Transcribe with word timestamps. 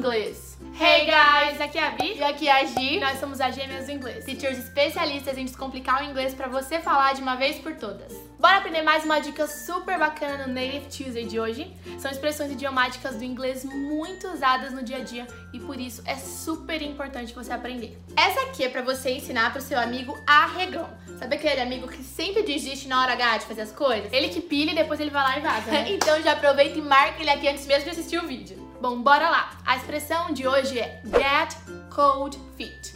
inglês. 0.00 0.58
Hey 0.80 1.04
guys, 1.04 1.60
aqui 1.60 1.76
é 1.76 1.86
a 1.86 1.90
Vi 1.90 2.16
E 2.16 2.22
aqui 2.22 2.48
é 2.48 2.62
a 2.62 2.64
Gi, 2.64 2.98
nós 2.98 3.20
somos 3.20 3.38
as 3.38 3.54
Gêmeas 3.54 3.84
do 3.84 3.92
Inglês. 3.92 4.24
teachers 4.24 4.58
especialistas 4.58 5.36
em 5.36 5.44
descomplicar 5.44 6.02
o 6.02 6.04
inglês 6.06 6.32
pra 6.32 6.48
você 6.48 6.80
falar 6.80 7.12
de 7.12 7.20
uma 7.20 7.36
vez 7.36 7.58
por 7.58 7.74
todas. 7.74 8.10
Bora 8.38 8.56
aprender 8.56 8.80
mais 8.80 9.04
uma 9.04 9.18
dica 9.20 9.46
super 9.46 9.98
bacana 9.98 10.46
no 10.46 10.54
Native 10.54 10.86
Tuesday 10.88 11.26
de 11.26 11.38
hoje. 11.38 11.70
São 11.98 12.10
expressões 12.10 12.50
idiomáticas 12.50 13.16
do 13.16 13.24
inglês 13.24 13.62
muito 13.62 14.26
usadas 14.28 14.72
no 14.72 14.82
dia 14.82 14.96
a 14.96 15.00
dia 15.00 15.26
e 15.52 15.60
por 15.60 15.78
isso 15.78 16.02
é 16.06 16.14
super 16.14 16.80
importante 16.80 17.34
você 17.34 17.52
aprender. 17.52 17.98
Essa 18.16 18.40
aqui 18.46 18.64
é 18.64 18.70
pra 18.70 18.80
você 18.80 19.10
ensinar 19.10 19.52
pro 19.52 19.60
seu 19.60 19.78
amigo 19.78 20.16
arregão. 20.26 20.88
Sabe 21.18 21.36
aquele 21.36 21.60
amigo 21.60 21.86
que 21.86 22.02
sempre 22.02 22.42
desiste 22.42 22.88
na 22.88 23.02
hora 23.02 23.12
H 23.12 23.38
de 23.38 23.44
fazer 23.44 23.62
as 23.62 23.72
coisas? 23.72 24.10
Ele 24.10 24.30
que 24.30 24.40
pilha 24.40 24.70
e 24.70 24.74
depois 24.74 24.98
ele 24.98 25.10
vai 25.10 25.22
lá 25.22 25.38
e 25.38 25.42
vaza, 25.42 25.70
né? 25.70 25.84
então 25.92 26.22
já 26.22 26.32
aproveita 26.32 26.78
e 26.78 26.82
marca 26.82 27.20
ele 27.20 27.28
aqui 27.28 27.46
antes 27.46 27.66
mesmo 27.66 27.84
de 27.84 27.90
assistir 27.90 28.16
o 28.16 28.26
vídeo. 28.26 28.69
Bom, 28.80 29.02
bora 29.02 29.28
lá. 29.28 29.50
A 29.66 29.76
expressão 29.76 30.32
de 30.32 30.48
hoje 30.48 30.78
é 30.78 31.02
get 31.04 31.54
cold 31.94 32.38
feet. 32.56 32.94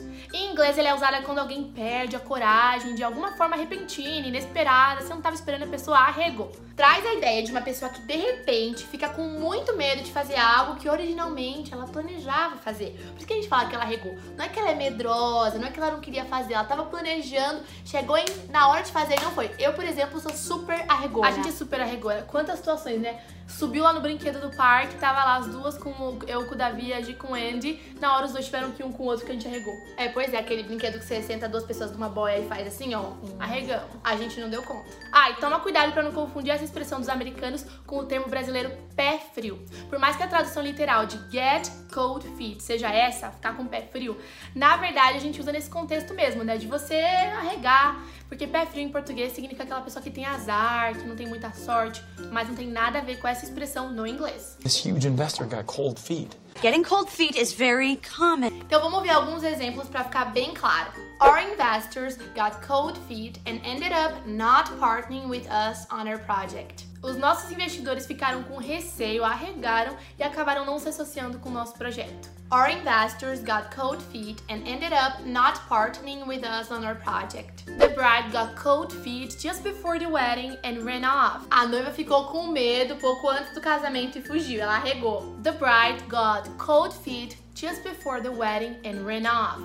Inglês, 0.54 0.78
ele 0.78 0.86
é 0.86 0.94
usada 0.94 1.20
quando 1.22 1.40
alguém 1.40 1.64
perde 1.64 2.14
a 2.14 2.20
coragem 2.20 2.94
de 2.94 3.02
alguma 3.02 3.32
forma 3.32 3.56
repentina, 3.56 4.28
inesperada, 4.28 5.00
você 5.00 5.08
não 5.08 5.16
estava 5.16 5.34
esperando 5.34 5.64
a 5.64 5.66
pessoa 5.66 5.98
arregou. 5.98 6.52
Traz 6.76 7.04
a 7.04 7.14
ideia 7.14 7.42
de 7.42 7.50
uma 7.50 7.60
pessoa 7.60 7.90
que 7.90 8.00
de 8.02 8.16
repente 8.16 8.86
fica 8.86 9.08
com 9.08 9.22
muito 9.22 9.76
medo 9.76 10.02
de 10.02 10.12
fazer 10.12 10.36
algo 10.36 10.76
que 10.76 10.88
originalmente 10.88 11.72
ela 11.72 11.86
planejava 11.86 12.56
fazer. 12.56 12.90
Por 13.10 13.18
isso 13.18 13.26
que 13.26 13.32
a 13.32 13.36
gente 13.36 13.48
fala 13.48 13.68
que 13.68 13.74
ela 13.74 13.84
regou. 13.84 14.16
Não 14.36 14.44
é 14.44 14.48
que 14.48 14.58
ela 14.58 14.70
é 14.70 14.74
medrosa, 14.76 15.58
não 15.58 15.66
é 15.66 15.70
que 15.72 15.80
ela 15.80 15.90
não 15.90 16.00
queria 16.00 16.24
fazer, 16.24 16.54
ela 16.54 16.64
tava 16.64 16.84
planejando, 16.84 17.62
chegou 17.84 18.16
em, 18.16 18.24
na 18.50 18.68
hora 18.68 18.82
de 18.82 18.92
fazer 18.92 19.16
e 19.18 19.20
não 19.22 19.32
foi. 19.32 19.50
Eu, 19.58 19.72
por 19.72 19.84
exemplo, 19.84 20.20
sou 20.20 20.32
super 20.32 20.84
arregona. 20.88 21.28
A 21.28 21.32
gente 21.32 21.48
é 21.48 21.52
super 21.52 21.80
arregona. 21.80 22.22
Quantas 22.22 22.58
situações, 22.58 23.00
né? 23.00 23.20
Subiu 23.46 23.84
lá 23.84 23.92
no 23.92 24.00
brinquedo 24.00 24.40
do 24.40 24.56
parque, 24.56 24.96
tava 24.96 25.22
lá 25.22 25.36
as 25.36 25.46
duas 25.46 25.76
com 25.76 25.90
o, 25.90 26.18
eu 26.26 26.46
com 26.46 26.54
o 26.54 26.56
Davi 26.56 26.88
e 26.88 26.94
a 26.94 27.14
com 27.14 27.32
o 27.32 27.34
Andy. 27.34 27.94
Na 28.00 28.16
hora 28.16 28.26
os 28.26 28.32
dois 28.32 28.46
tiveram 28.46 28.72
que 28.72 28.82
ir 28.82 28.86
um 28.86 28.92
com 28.92 29.02
o 29.02 29.06
outro 29.06 29.24
que 29.24 29.30
a 29.30 29.34
gente 29.34 29.46
arregou. 29.46 29.74
É, 29.96 30.08
pois 30.08 30.32
é, 30.32 30.42
aquele 30.44 30.62
brinquedo 30.62 30.98
que 30.98 31.04
você 31.04 31.22
senta 31.22 31.48
duas 31.48 31.64
pessoas 31.64 31.90
numa 31.90 32.08
boia 32.08 32.38
e 32.38 32.46
faz 32.46 32.66
assim, 32.66 32.94
ó. 32.94 33.12
Arregamos. 33.38 33.90
A 34.02 34.16
gente 34.16 34.40
não 34.40 34.48
deu 34.48 34.62
conta. 34.62 34.84
Ah, 35.10 35.30
e 35.30 35.34
toma 35.36 35.60
cuidado 35.60 35.92
pra 35.92 36.02
não 36.02 36.12
confundir 36.12 36.52
essa 36.52 36.64
expressão 36.64 37.00
dos 37.00 37.08
americanos 37.08 37.64
com 37.86 37.98
o 37.98 38.04
termo 38.04 38.28
brasileiro 38.28 38.70
pé 38.94 39.20
frio. 39.34 39.64
Por 39.88 39.98
mais 39.98 40.16
que 40.16 40.22
a 40.22 40.28
tradução 40.28 40.62
literal 40.62 41.06
de 41.06 41.18
get 41.30 41.68
cold 41.92 42.26
feet 42.36 42.62
seja 42.62 42.88
essa, 42.88 43.30
ficar 43.30 43.56
com 43.56 43.64
o 43.64 43.68
pé 43.68 43.82
frio, 43.82 44.16
na 44.54 44.76
verdade 44.76 45.16
a 45.16 45.20
gente 45.20 45.40
usa 45.40 45.52
nesse 45.52 45.70
contexto 45.70 46.14
mesmo, 46.14 46.44
né? 46.44 46.56
De 46.56 46.66
você 46.66 46.94
arregar. 46.94 48.04
Porque 48.28 48.46
pé 48.46 48.66
frio 48.66 48.82
em 48.82 48.88
português 48.88 49.32
significa 49.32 49.62
aquela 49.62 49.80
pessoa 49.80 50.02
que 50.02 50.10
tem 50.10 50.24
azar, 50.24 50.94
que 50.94 51.06
não 51.06 51.14
tem 51.14 51.26
muita 51.26 51.52
sorte, 51.52 52.02
mas 52.32 52.48
não 52.48 52.54
tem 52.54 52.66
nada 52.68 52.98
a 52.98 53.02
ver 53.02 53.18
com 53.18 53.28
essa 53.28 53.44
expressão 53.44 53.92
no 53.92 54.06
inglês. 54.06 54.56
This 54.60 54.84
huge 54.84 55.06
investor 55.06 55.46
got 55.46 55.64
cold 55.64 56.00
feet. 56.00 56.30
Getting 56.64 56.82
cold 56.82 57.10
feet 57.10 57.36
is 57.36 57.52
very 57.52 57.96
common. 57.96 58.50
Então 58.62 58.80
vamos 58.80 59.02
ver 59.02 59.10
alguns 59.10 59.42
exemplos 59.42 59.86
pra 59.86 60.02
ficar 60.02 60.32
bem 60.32 60.54
claro. 60.54 60.90
Our 61.24 61.38
investors 61.38 62.18
got 62.34 62.60
cold 62.60 62.98
feet 63.08 63.38
and 63.46 63.58
ended 63.64 63.92
up 63.92 64.26
not 64.26 64.66
partnering 64.78 65.26
with 65.26 65.50
us 65.50 65.86
on 65.90 66.06
our 66.06 66.18
project. 66.18 66.84
Os 67.02 67.16
nossos 67.16 67.50
investidores 67.50 68.06
ficaram 68.06 68.42
com 68.42 68.58
receio, 68.58 69.24
arregaram 69.24 69.96
e 70.18 70.22
acabaram 70.22 70.66
não 70.66 70.78
se 70.78 70.90
associando 70.90 71.38
com 71.38 71.48
o 71.48 71.52
nosso 71.52 71.72
projeto. 71.78 72.28
Our 72.52 72.68
investors 72.68 73.40
got 73.40 73.74
cold 73.74 74.02
feet 74.12 74.42
and 74.50 74.68
ended 74.68 74.92
up 74.92 75.22
not 75.24 75.58
partnering 75.66 76.26
with 76.26 76.44
us 76.44 76.70
on 76.70 76.84
our 76.84 76.94
project. 76.94 77.64
The 77.78 77.88
bride 77.88 78.30
got 78.30 78.54
cold 78.56 78.92
feet 78.92 79.38
just 79.40 79.62
before 79.62 79.98
the 79.98 80.10
wedding 80.10 80.58
and 80.62 80.84
ran 80.84 81.06
off. 81.06 81.46
A 81.50 81.66
noiva 81.66 81.90
ficou 81.90 82.26
com 82.26 82.48
medo 82.48 82.96
pouco 82.96 83.30
antes 83.30 83.54
do 83.54 83.62
casamento 83.62 84.18
e 84.18 84.22
fugiu, 84.22 84.60
ela 84.60 84.76
arregou. 84.76 85.38
The 85.42 85.52
bride 85.52 86.04
got 86.06 86.50
cold 86.58 86.94
feet 86.94 87.38
just 87.54 87.82
before 87.82 88.20
the 88.20 88.30
wedding 88.30 88.76
and 88.84 89.06
ran 89.06 89.26
off. 89.26 89.62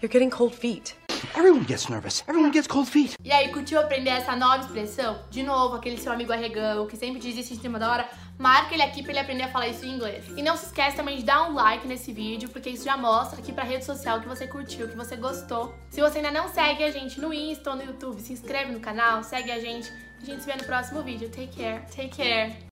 You're 0.00 0.12
getting 0.12 0.30
cold 0.30 0.54
feet. 0.54 0.94
Everyone 1.36 1.64
gets 1.64 1.88
nervous. 1.88 2.22
Everyone 2.28 2.52
gets 2.52 2.68
cold 2.68 2.88
feet. 2.88 3.14
E 3.24 3.32
aí, 3.32 3.50
curtiu 3.50 3.80
aprender 3.80 4.10
essa 4.10 4.36
nova 4.36 4.58
expressão? 4.58 5.18
De 5.28 5.42
novo, 5.42 5.74
aquele 5.74 5.98
seu 5.98 6.12
amigo 6.12 6.32
arregão 6.32 6.86
que 6.86 6.96
sempre 6.96 7.20
desiste 7.20 7.54
em 7.54 7.58
cima 7.58 7.80
da 7.80 7.90
hora, 7.90 8.08
marca 8.38 8.74
ele 8.74 8.82
aqui 8.84 9.02
pra 9.02 9.10
ele 9.10 9.18
aprender 9.18 9.42
a 9.42 9.48
falar 9.48 9.66
isso 9.66 9.84
em 9.84 9.94
inglês. 9.94 10.24
E 10.36 10.40
não 10.42 10.56
se 10.56 10.66
esquece 10.66 10.96
também 10.96 11.16
de 11.16 11.24
dar 11.24 11.50
um 11.50 11.54
like 11.54 11.84
nesse 11.88 12.12
vídeo, 12.12 12.48
porque 12.48 12.70
isso 12.70 12.84
já 12.84 12.96
mostra 12.96 13.40
aqui 13.40 13.52
pra 13.52 13.64
rede 13.64 13.84
social 13.84 14.20
que 14.20 14.28
você 14.28 14.46
curtiu, 14.46 14.88
que 14.88 14.96
você 14.96 15.16
gostou. 15.16 15.74
Se 15.90 16.00
você 16.00 16.18
ainda 16.18 16.30
não 16.30 16.48
segue 16.48 16.84
a 16.84 16.92
gente 16.92 17.20
no 17.20 17.34
Insta 17.34 17.70
ou 17.70 17.76
no 17.76 17.82
YouTube, 17.82 18.20
se 18.20 18.32
inscreve 18.32 18.70
no 18.70 18.78
canal, 18.78 19.24
segue 19.24 19.50
a 19.50 19.58
gente. 19.58 19.92
A 20.22 20.24
gente 20.24 20.42
se 20.42 20.46
vê 20.46 20.56
no 20.56 20.64
próximo 20.64 21.02
vídeo. 21.02 21.28
Take 21.28 21.56
care. 21.60 21.82
Take 21.90 22.16
care. 22.16 22.56